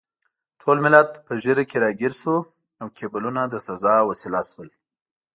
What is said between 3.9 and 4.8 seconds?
وسیله شول.